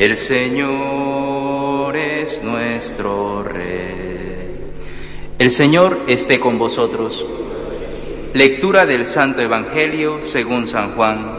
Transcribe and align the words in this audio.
El 0.00 0.16
Señor 0.16 1.94
es 1.94 2.42
nuestro 2.42 3.42
Rey. 3.42 4.72
El 5.38 5.50
Señor 5.50 6.04
esté 6.08 6.40
con 6.40 6.58
vosotros. 6.58 7.26
Lectura 8.32 8.86
del 8.86 9.04
Santo 9.04 9.42
Evangelio 9.42 10.22
según 10.22 10.66
San 10.66 10.94
Juan. 10.94 11.30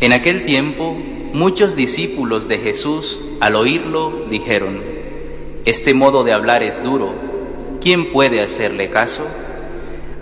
En 0.00 0.12
aquel 0.12 0.42
tiempo, 0.42 0.92
muchos 1.32 1.76
discípulos 1.76 2.48
de 2.48 2.58
Jesús, 2.58 3.22
al 3.38 3.54
oírlo, 3.54 4.26
dijeron, 4.28 4.82
Este 5.66 5.94
modo 5.94 6.24
de 6.24 6.32
hablar 6.32 6.64
es 6.64 6.82
duro, 6.82 7.14
¿quién 7.80 8.10
puede 8.10 8.40
hacerle 8.40 8.90
caso? 8.90 9.24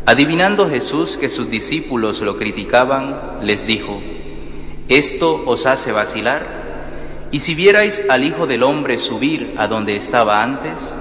Adivinando 0.07 0.69
Jesús 0.69 1.17
que 1.17 1.31
sus 1.31 1.49
discípulos 1.49 2.21
lo 2.21 2.37
criticaban, 2.37 3.39
les 3.41 3.67
dijo, 3.67 4.03
¿esto 4.89 5.43
os 5.47 5.65
hace 5.65 5.93
vacilar? 5.93 7.29
¿Y 7.33 7.41
si 7.41 7.55
vierais 7.55 8.05
al 8.11 8.23
Hijo 8.23 8.47
del 8.47 8.65
Hombre 8.65 8.99
subir 8.99 9.55
a 9.57 9.67
donde 9.67 9.97
estaba 9.97 10.43
antes? 10.43 10.95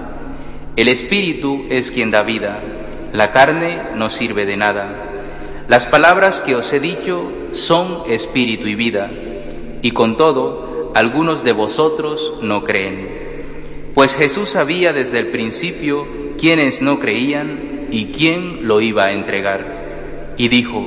El 0.78 0.88
Espíritu 0.88 1.66
es 1.70 1.92
quien 1.92 2.12
da 2.12 2.24
vida, 2.24 2.62
la 3.12 3.32
carne 3.32 3.90
no 3.96 4.10
sirve 4.10 4.46
de 4.46 4.56
nada. 4.56 5.10
Las 5.68 5.86
palabras 5.86 6.42
que 6.42 6.56
os 6.56 6.72
he 6.72 6.80
dicho 6.80 7.30
son 7.52 8.04
espíritu 8.08 8.68
y 8.68 8.76
vida, 8.76 9.12
y 9.82 9.92
con 9.92 10.16
todo, 10.16 10.92
algunos 10.96 11.44
de 11.44 11.52
vosotros 11.52 12.36
no 12.42 12.64
creen. 12.64 13.92
Pues 13.94 14.16
Jesús 14.16 14.50
sabía 14.50 14.94
desde 14.94 15.20
el 15.20 15.28
principio 15.28 16.08
quiénes 16.40 16.82
no 16.82 17.00
creían 17.00 17.83
y 17.94 18.08
quién 18.08 18.68
lo 18.68 18.82
iba 18.82 19.06
a 19.06 19.14
entregar. 19.14 20.34
Y 20.36 20.48
dijo, 20.48 20.84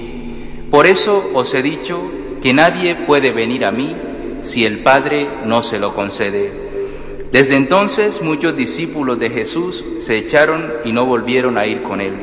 por 0.73 0.87
eso 0.87 1.31
os 1.35 1.55
he 1.55 1.63
dicho 1.63 2.03
que 2.43 2.53
nadie 2.53 2.97
puede 3.07 3.31
venir 3.31 3.65
a 3.65 3.71
mí 3.71 3.97
si 4.41 4.67
el 4.67 4.81
Padre 4.83 5.29
no 5.45 5.63
se 5.63 5.79
lo 5.79 5.95
concede. 5.95 7.29
Desde 7.31 7.55
entonces 7.55 8.21
muchos 8.23 8.57
discípulos 8.57 9.21
de 9.21 9.31
Jesús 9.31 9.85
se 9.99 10.19
echaron 10.19 10.73
y 10.85 10.91
no 10.93 11.07
volvieron 11.07 11.59
a 11.59 11.67
ir 11.67 11.85
con 11.85 12.01
él. 12.01 12.15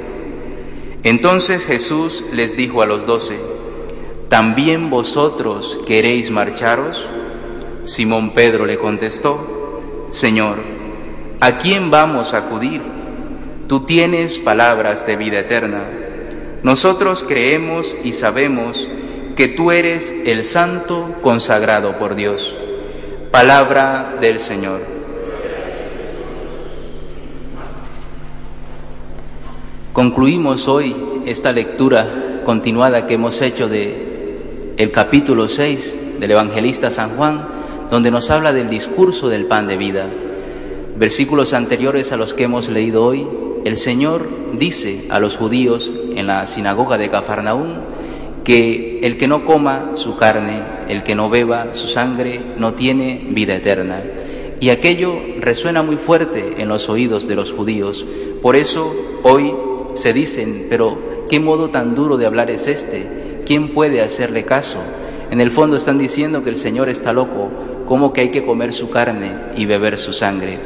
Entonces 1.03 1.65
Jesús 1.65 2.25
les 2.33 2.57
dijo 2.57 2.81
a 2.81 2.85
los 2.85 3.05
doce, 3.05 3.39
¿también 4.27 4.89
vosotros 4.89 5.79
queréis 5.87 6.29
marcharos? 6.29 7.07
Simón 7.85 8.31
Pedro 8.31 8.65
le 8.65 8.77
contestó, 8.77 9.79
Señor, 10.09 10.57
¿a 11.39 11.57
quién 11.57 11.89
vamos 11.89 12.33
a 12.33 12.39
acudir? 12.39 12.81
Tú 13.73 13.79
tienes 13.79 14.37
palabras 14.37 15.03
de 15.07 15.15
vida 15.15 15.39
eterna. 15.39 15.89
Nosotros 16.61 17.25
creemos 17.27 17.95
y 18.03 18.11
sabemos 18.11 18.87
que 19.35 19.47
tú 19.47 19.71
eres 19.71 20.13
el 20.27 20.43
santo 20.43 21.15
consagrado 21.23 21.97
por 21.97 22.13
Dios. 22.13 22.55
Palabra 23.31 24.17
del 24.21 24.37
Señor. 24.37 24.81
Concluimos 29.91 30.67
hoy 30.67 30.95
esta 31.25 31.51
lectura 31.51 32.43
continuada 32.45 33.07
que 33.07 33.15
hemos 33.15 33.41
hecho 33.41 33.69
de 33.69 34.75
el 34.77 34.91
capítulo 34.91 35.47
6 35.47 36.19
del 36.19 36.29
evangelista 36.29 36.91
San 36.91 37.17
Juan, 37.17 37.47
donde 37.89 38.11
nos 38.11 38.29
habla 38.29 38.53
del 38.53 38.69
discurso 38.69 39.29
del 39.29 39.47
pan 39.47 39.65
de 39.65 39.77
vida. 39.77 40.07
Versículos 40.95 41.55
anteriores 41.55 42.11
a 42.11 42.17
los 42.17 42.35
que 42.35 42.43
hemos 42.43 42.69
leído 42.69 43.03
hoy, 43.03 43.27
el 43.65 43.77
Señor 43.77 44.27
dice 44.57 45.05
a 45.09 45.19
los 45.19 45.37
judíos 45.37 45.93
en 46.15 46.27
la 46.27 46.45
sinagoga 46.45 46.97
de 46.97 47.09
Cafarnaún 47.09 47.77
que 48.43 48.99
el 49.03 49.17
que 49.17 49.27
no 49.27 49.45
coma 49.45 49.91
su 49.93 50.17
carne, 50.17 50.61
el 50.89 51.03
que 51.03 51.15
no 51.15 51.29
beba 51.29 51.73
su 51.73 51.87
sangre, 51.87 52.41
no 52.57 52.73
tiene 52.73 53.25
vida 53.29 53.55
eterna. 53.55 54.01
Y 54.59 54.69
aquello 54.69 55.15
resuena 55.39 55.81
muy 55.81 55.97
fuerte 55.97 56.55
en 56.57 56.67
los 56.67 56.89
oídos 56.89 57.27
de 57.27 57.35
los 57.35 57.53
judíos. 57.53 58.05
Por 58.41 58.55
eso 58.55 58.93
hoy 59.23 59.53
se 59.93 60.13
dicen, 60.13 60.67
pero 60.69 61.25
¿qué 61.29 61.39
modo 61.39 61.69
tan 61.69 61.95
duro 61.95 62.17
de 62.17 62.25
hablar 62.25 62.49
es 62.49 62.67
este? 62.67 63.41
¿Quién 63.45 63.73
puede 63.73 64.01
hacerle 64.01 64.43
caso? 64.43 64.79
En 65.31 65.41
el 65.41 65.51
fondo 65.51 65.77
están 65.77 65.97
diciendo 65.97 66.43
que 66.43 66.49
el 66.49 66.57
Señor 66.57 66.89
está 66.89 67.13
loco, 67.13 67.49
como 67.87 68.13
que 68.13 68.21
hay 68.21 68.29
que 68.29 68.45
comer 68.45 68.73
su 68.73 68.89
carne 68.89 69.31
y 69.55 69.65
beber 69.65 69.97
su 69.97 70.13
sangre. 70.13 70.59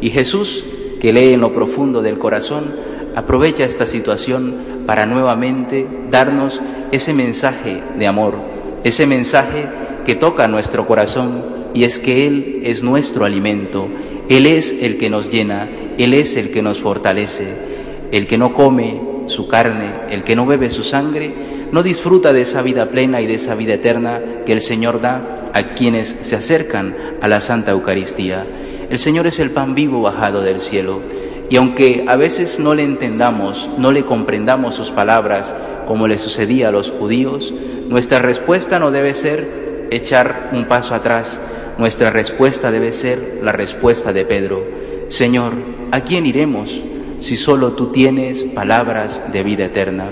Y 0.00 0.10
Jesús, 0.10 0.64
que 1.02 1.12
lee 1.12 1.32
en 1.32 1.40
lo 1.40 1.52
profundo 1.52 2.00
del 2.00 2.20
corazón, 2.20 2.76
aprovecha 3.16 3.64
esta 3.64 3.86
situación 3.86 4.84
para 4.86 5.04
nuevamente 5.04 5.84
darnos 6.08 6.62
ese 6.92 7.12
mensaje 7.12 7.82
de 7.98 8.06
amor, 8.06 8.36
ese 8.84 9.04
mensaje 9.04 9.66
que 10.06 10.14
toca 10.14 10.46
nuestro 10.46 10.86
corazón 10.86 11.42
y 11.74 11.82
es 11.82 11.98
que 11.98 12.28
Él 12.28 12.60
es 12.62 12.84
nuestro 12.84 13.24
alimento, 13.24 13.88
Él 14.28 14.46
es 14.46 14.76
el 14.80 14.96
que 14.96 15.10
nos 15.10 15.28
llena, 15.28 15.68
Él 15.98 16.14
es 16.14 16.36
el 16.36 16.52
que 16.52 16.62
nos 16.62 16.78
fortalece. 16.78 17.48
El 18.12 18.28
que 18.28 18.38
no 18.38 18.52
come 18.52 19.00
su 19.26 19.48
carne, 19.48 19.90
el 20.10 20.22
que 20.22 20.36
no 20.36 20.46
bebe 20.46 20.70
su 20.70 20.84
sangre, 20.84 21.34
no 21.72 21.82
disfruta 21.82 22.32
de 22.32 22.42
esa 22.42 22.62
vida 22.62 22.90
plena 22.90 23.20
y 23.20 23.26
de 23.26 23.34
esa 23.34 23.54
vida 23.54 23.74
eterna 23.74 24.20
que 24.44 24.52
el 24.52 24.60
Señor 24.60 25.00
da 25.00 25.50
a 25.54 25.74
quienes 25.74 26.16
se 26.20 26.36
acercan 26.36 26.94
a 27.20 27.28
la 27.28 27.40
Santa 27.40 27.72
Eucaristía. 27.72 28.46
El 28.88 28.98
Señor 28.98 29.26
es 29.26 29.40
el 29.40 29.50
pan 29.50 29.74
vivo 29.74 30.02
bajado 30.02 30.42
del 30.42 30.60
cielo. 30.60 31.00
Y 31.48 31.56
aunque 31.56 32.04
a 32.06 32.16
veces 32.16 32.60
no 32.60 32.74
le 32.74 32.82
entendamos, 32.82 33.68
no 33.78 33.90
le 33.90 34.04
comprendamos 34.04 34.74
sus 34.74 34.90
palabras, 34.90 35.54
como 35.86 36.06
le 36.06 36.18
sucedía 36.18 36.68
a 36.68 36.72
los 36.72 36.90
judíos, 36.90 37.52
nuestra 37.88 38.20
respuesta 38.20 38.78
no 38.78 38.90
debe 38.90 39.14
ser 39.14 39.88
echar 39.90 40.50
un 40.52 40.66
paso 40.66 40.94
atrás, 40.94 41.40
nuestra 41.78 42.10
respuesta 42.10 42.70
debe 42.70 42.92
ser 42.92 43.40
la 43.42 43.52
respuesta 43.52 44.12
de 44.12 44.24
Pedro. 44.24 44.64
Señor, 45.08 45.54
¿a 45.90 46.00
quién 46.02 46.26
iremos? 46.26 46.82
si 47.22 47.36
solo 47.36 47.74
tú 47.74 47.92
tienes 47.92 48.42
palabras 48.42 49.22
de 49.32 49.42
vida 49.44 49.66
eterna. 49.66 50.10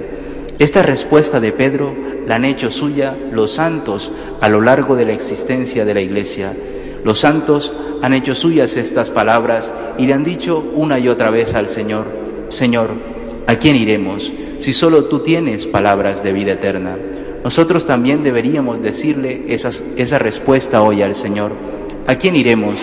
Esta 0.60 0.82
respuesta 0.82 1.40
de 1.40 1.52
Pedro 1.52 1.96
la 2.26 2.34
han 2.34 2.44
hecho 2.44 2.68
suya 2.68 3.16
los 3.32 3.52
santos 3.52 4.12
a 4.42 4.48
lo 4.50 4.60
largo 4.60 4.94
de 4.94 5.06
la 5.06 5.14
existencia 5.14 5.86
de 5.86 5.94
la 5.94 6.02
Iglesia. 6.02 6.54
Los 7.02 7.20
santos 7.20 7.72
han 8.02 8.12
hecho 8.12 8.34
suyas 8.34 8.76
estas 8.76 9.10
palabras 9.10 9.72
y 9.96 10.04
le 10.04 10.12
han 10.12 10.22
dicho 10.22 10.62
una 10.74 10.98
y 10.98 11.08
otra 11.08 11.30
vez 11.30 11.54
al 11.54 11.66
Señor, 11.66 12.04
Señor, 12.48 12.90
¿a 13.46 13.56
quién 13.56 13.74
iremos 13.74 14.30
si 14.58 14.74
solo 14.74 15.06
tú 15.06 15.20
tienes 15.20 15.64
palabras 15.64 16.22
de 16.22 16.34
vida 16.34 16.52
eterna? 16.52 16.94
Nosotros 17.42 17.86
también 17.86 18.22
deberíamos 18.22 18.82
decirle 18.82 19.46
esa 19.48 20.18
respuesta 20.18 20.82
hoy 20.82 21.00
al 21.00 21.14
Señor. 21.14 21.52
¿A 22.06 22.16
quién 22.16 22.36
iremos 22.36 22.78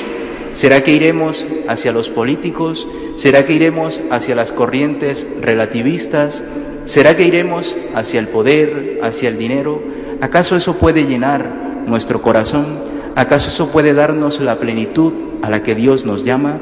¿Será 0.57 0.81
que 0.81 0.91
iremos 0.91 1.45
hacia 1.67 1.91
los 1.91 2.09
políticos? 2.09 2.87
¿Será 3.13 3.45
que 3.45 3.53
iremos 3.53 4.01
hacia 4.09 4.33
las 4.33 4.51
corrientes 4.51 5.27
relativistas? 5.39 6.43
¿Será 6.87 7.17
que 7.17 7.27
iremos 7.27 7.75
hacia 7.93 8.21
el 8.21 8.29
poder, 8.29 9.01
hacia 9.03 9.27
el 9.27 9.37
dinero? 9.37 9.83
¿Acaso 10.21 10.55
eso 10.55 10.77
puede 10.77 11.03
llenar 11.03 11.83
nuestro 11.85 12.21
corazón? 12.21 12.79
¿Acaso 13.13 13.49
eso 13.49 13.67
puede 13.71 13.93
darnos 13.93 14.39
la 14.39 14.57
plenitud 14.57 15.11
a 15.41 15.49
la 15.49 15.63
que 15.63 15.75
Dios 15.75 16.05
nos 16.05 16.23
llama? 16.23 16.61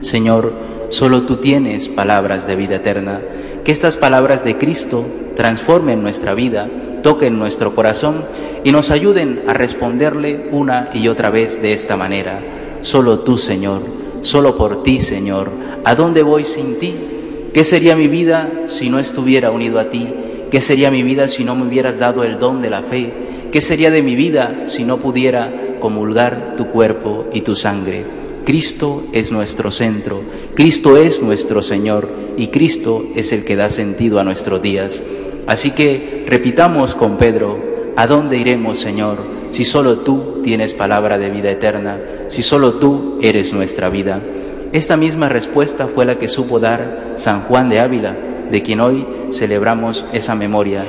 Señor, 0.00 0.54
solo 0.88 1.24
tú 1.24 1.36
tienes 1.36 1.88
palabras 1.88 2.46
de 2.46 2.56
vida 2.56 2.76
eterna. 2.76 3.20
Que 3.62 3.72
estas 3.72 3.98
palabras 3.98 4.42
de 4.42 4.56
Cristo 4.56 5.04
transformen 5.36 6.00
nuestra 6.00 6.32
vida, 6.32 6.70
toquen 7.02 7.38
nuestro 7.38 7.74
corazón 7.74 8.24
y 8.64 8.72
nos 8.72 8.90
ayuden 8.90 9.42
a 9.46 9.52
responderle 9.52 10.48
una 10.50 10.88
y 10.94 11.08
otra 11.08 11.28
vez 11.28 11.60
de 11.60 11.74
esta 11.74 11.94
manera. 11.94 12.40
Solo 12.80 13.18
tú, 13.18 13.36
Señor, 13.36 13.82
solo 14.22 14.56
por 14.56 14.82
ti, 14.82 14.98
Señor. 15.02 15.50
¿A 15.84 15.94
dónde 15.94 16.22
voy 16.22 16.44
sin 16.44 16.78
ti? 16.78 16.94
¿Qué 17.52 17.64
sería 17.64 17.96
mi 17.96 18.08
vida 18.08 18.62
si 18.66 18.88
no 18.88 18.98
estuviera 18.98 19.50
unido 19.50 19.78
a 19.78 19.90
ti? 19.90 20.08
¿Qué 20.50 20.62
sería 20.62 20.90
mi 20.90 21.02
vida 21.02 21.28
si 21.28 21.44
no 21.44 21.54
me 21.54 21.66
hubieras 21.66 21.98
dado 21.98 22.24
el 22.24 22.38
don 22.38 22.62
de 22.62 22.70
la 22.70 22.82
fe? 22.82 23.12
¿Qué 23.52 23.60
sería 23.60 23.90
de 23.90 24.02
mi 24.02 24.16
vida 24.16 24.62
si 24.64 24.84
no 24.84 24.98
pudiera 24.98 25.76
comulgar 25.78 26.54
tu 26.56 26.68
cuerpo 26.68 27.26
y 27.32 27.42
tu 27.42 27.54
sangre? 27.54 28.06
Cristo 28.46 29.04
es 29.12 29.30
nuestro 29.30 29.70
centro, 29.70 30.22
Cristo 30.54 30.96
es 30.96 31.22
nuestro 31.22 31.62
Señor 31.62 32.08
y 32.36 32.48
Cristo 32.48 33.04
es 33.14 33.32
el 33.32 33.44
que 33.44 33.54
da 33.54 33.68
sentido 33.68 34.18
a 34.18 34.24
nuestros 34.24 34.62
días. 34.62 35.00
Así 35.46 35.72
que 35.72 36.24
repitamos 36.26 36.94
con 36.94 37.18
Pedro, 37.18 37.92
¿a 37.96 38.06
dónde 38.06 38.38
iremos, 38.38 38.78
Señor, 38.78 39.18
si 39.50 39.64
solo 39.64 39.98
tú 39.98 40.40
tienes 40.42 40.72
palabra 40.72 41.18
de 41.18 41.30
vida 41.30 41.50
eterna, 41.50 42.00
si 42.28 42.42
solo 42.42 42.74
tú 42.74 43.18
eres 43.20 43.52
nuestra 43.52 43.90
vida? 43.90 44.22
Esta 44.72 44.96
misma 44.96 45.28
respuesta 45.28 45.86
fue 45.86 46.06
la 46.06 46.18
que 46.18 46.28
supo 46.28 46.58
dar 46.58 47.12
San 47.16 47.42
Juan 47.42 47.68
de 47.68 47.78
Ávila, 47.78 48.16
de 48.50 48.62
quien 48.62 48.80
hoy 48.80 49.06
celebramos 49.30 50.06
esa 50.14 50.34
memoria. 50.34 50.86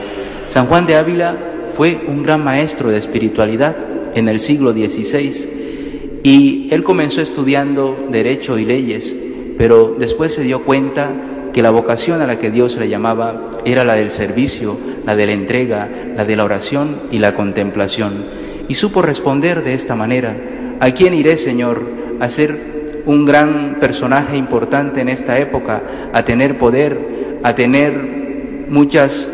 San 0.47 0.67
Juan 0.67 0.85
de 0.85 0.95
Ávila 0.95 1.37
fue 1.75 2.01
un 2.07 2.23
gran 2.23 2.41
maestro 2.41 2.89
de 2.89 2.97
espiritualidad 2.97 3.75
en 4.15 4.29
el 4.29 4.39
siglo 4.39 4.71
XVI 4.71 6.21
y 6.23 6.69
él 6.71 6.83
comenzó 6.85 7.21
estudiando 7.21 8.07
derecho 8.09 8.57
y 8.57 8.63
leyes, 8.63 9.13
pero 9.57 9.95
después 9.99 10.33
se 10.33 10.43
dio 10.43 10.63
cuenta 10.63 11.11
que 11.51 11.61
la 11.61 11.69
vocación 11.69 12.21
a 12.21 12.27
la 12.27 12.39
que 12.39 12.51
Dios 12.51 12.77
le 12.77 12.87
llamaba 12.87 13.51
era 13.65 13.83
la 13.83 13.95
del 13.95 14.11
servicio, 14.11 14.77
la 15.05 15.17
de 15.17 15.25
la 15.25 15.33
entrega, 15.33 15.89
la 16.15 16.23
de 16.23 16.35
la 16.37 16.45
oración 16.45 17.01
y 17.11 17.19
la 17.19 17.35
contemplación. 17.35 18.25
Y 18.69 18.75
supo 18.75 19.01
responder 19.01 19.61
de 19.61 19.73
esta 19.73 19.93
manera, 19.93 20.37
¿a 20.79 20.91
quién 20.91 21.13
iré, 21.13 21.35
Señor, 21.35 21.83
a 22.21 22.29
ser 22.29 22.82
un 23.05 23.25
gran 23.25 23.77
personaje 23.79 24.37
importante 24.37 25.01
en 25.01 25.09
esta 25.09 25.39
época, 25.39 25.83
a 26.13 26.23
tener 26.23 26.57
poder, 26.57 27.39
a 27.43 27.53
tener 27.55 28.65
muchas 28.69 29.29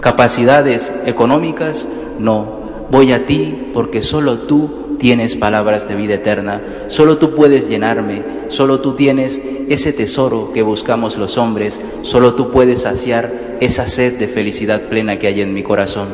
capacidades 0.00 0.92
económicas, 1.04 1.86
no, 2.18 2.86
voy 2.90 3.12
a 3.12 3.26
ti 3.26 3.70
porque 3.72 4.02
solo 4.02 4.40
tú 4.40 4.96
tienes 4.98 5.34
palabras 5.34 5.88
de 5.88 5.94
vida 5.94 6.14
eterna, 6.14 6.86
solo 6.88 7.18
tú 7.18 7.34
puedes 7.34 7.68
llenarme, 7.68 8.22
solo 8.48 8.80
tú 8.80 8.94
tienes 8.94 9.40
ese 9.68 9.92
tesoro 9.92 10.52
que 10.52 10.62
buscamos 10.62 11.18
los 11.18 11.36
hombres, 11.38 11.80
solo 12.02 12.34
tú 12.34 12.50
puedes 12.50 12.82
saciar 12.82 13.58
esa 13.60 13.86
sed 13.86 14.18
de 14.18 14.28
felicidad 14.28 14.82
plena 14.82 15.18
que 15.18 15.26
hay 15.26 15.42
en 15.42 15.52
mi 15.52 15.62
corazón. 15.62 16.08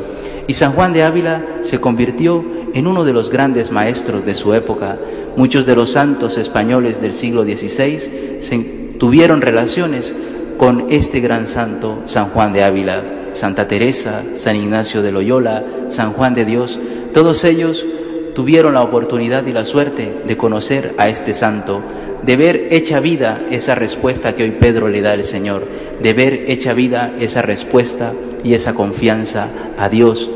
Y 0.49 0.55
San 0.55 0.73
Juan 0.73 0.93
de 0.93 1.05
Ávila 1.05 1.59
se 1.61 1.81
convirtió 1.81 2.45
en 2.75 2.87
uno 2.87 3.05
de 3.05 3.13
los 3.13 3.31
grandes 3.31 3.71
maestros 3.71 4.25
de 4.25 4.35
su 4.35 4.55
época, 4.55 4.99
Muchos 5.37 5.65
de 5.65 5.75
los 5.75 5.91
santos 5.91 6.37
españoles 6.37 7.01
del 7.01 7.15
siglo 7.15 7.45
XVI 7.45 8.97
tuvieron 8.99 9.41
relaciones 9.41 10.15
con 10.59 10.87
este 10.91 11.21
gran 11.21 11.47
santo, 11.47 12.03
San 12.05 12.29
Juan 12.31 12.53
de 12.53 12.63
Ávila, 12.63 13.03
Santa 13.33 13.67
Teresa, 13.67 14.23
San 14.35 14.57
Ignacio 14.57 15.03
de 15.03 15.11
Loyola, 15.11 15.65
San 15.89 16.13
Juan 16.13 16.35
de 16.35 16.45
Dios. 16.45 16.79
Todos 17.13 17.45
ellos 17.45 17.87
tuvieron 18.35 18.75
la 18.75 18.83
oportunidad 18.83 19.47
y 19.47 19.53
la 19.53 19.65
suerte 19.65 20.23
de 20.27 20.37
conocer 20.37 20.95
a 20.99 21.09
este 21.09 21.35
santo, 21.35 21.83
de 22.23 22.37
ver 22.37 22.69
hecha 22.71 23.01
vida 23.01 23.43
esa 23.51 23.75
respuesta 23.75 24.35
que 24.35 24.45
hoy 24.45 24.53
Pedro 24.53 24.89
le 24.89 25.01
da 25.01 25.13
al 25.13 25.25
Señor, 25.25 25.67
de 26.01 26.13
ver 26.13 26.45
hecha 26.49 26.75
vida 26.75 27.15
esa 27.19 27.43
respuesta 27.43 28.13
y 28.45 28.55
esa 28.55 28.75
confianza 28.75 29.49
a 29.79 29.89
Dios, 29.89 30.31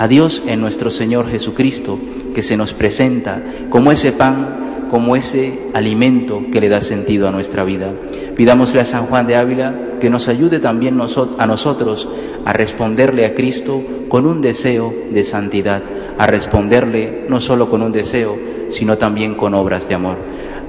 a 0.00 0.08
Dios 0.08 0.42
en 0.46 0.62
nuestro 0.62 0.88
Señor 0.88 1.28
Jesucristo, 1.28 1.98
que 2.34 2.42
se 2.42 2.56
nos 2.56 2.72
presenta 2.72 3.42
como 3.68 3.92
ese 3.92 4.12
pan, 4.12 4.86
como 4.90 5.14
ese 5.14 5.68
alimento 5.74 6.40
que 6.50 6.58
le 6.58 6.70
da 6.70 6.80
sentido 6.80 7.28
a 7.28 7.30
nuestra 7.30 7.64
vida. 7.64 7.92
Pidámosle 8.34 8.80
a 8.80 8.86
San 8.86 9.08
Juan 9.08 9.26
de 9.26 9.36
Ávila 9.36 9.98
que 10.00 10.08
nos 10.08 10.26
ayude 10.28 10.58
también 10.58 10.98
a 10.98 11.46
nosotros 11.46 12.08
a 12.46 12.52
responderle 12.54 13.26
a 13.26 13.34
Cristo 13.34 13.84
con 14.08 14.24
un 14.24 14.40
deseo 14.40 14.90
de 15.12 15.22
santidad, 15.22 15.82
a 16.16 16.26
responderle 16.26 17.26
no 17.28 17.38
solo 17.38 17.68
con 17.68 17.82
un 17.82 17.92
deseo, 17.92 18.38
sino 18.70 18.96
también 18.96 19.34
con 19.34 19.52
obras 19.52 19.86
de 19.86 19.96
amor. 19.96 20.16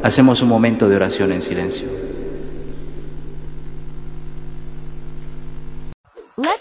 Hacemos 0.04 0.42
un 0.42 0.50
momento 0.50 0.90
de 0.90 0.98
oración 0.98 1.32
en 1.32 1.42
silencio. 1.42 2.11